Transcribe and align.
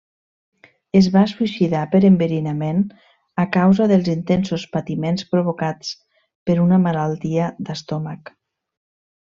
Es 0.99 1.09
va 1.15 1.21
suïcidar 1.31 1.81
per 1.91 1.99
enverinament 2.09 2.81
a 3.45 3.45
causa 3.57 3.87
dels 3.93 4.09
intensos 4.15 4.65
patiments 4.79 5.29
provocats 5.35 5.93
per 6.49 6.57
una 6.67 6.81
malaltia 6.91 7.55
d'estómac. 7.69 8.35